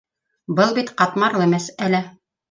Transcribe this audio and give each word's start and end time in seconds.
Был 0.59 0.71
бик 0.77 0.89
ҡатмарлы 1.01 1.47
мәсьәлә. 1.51 2.01